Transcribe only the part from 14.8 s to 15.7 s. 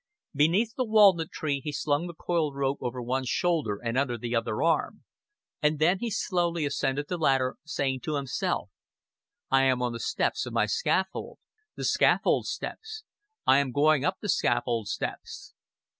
steps."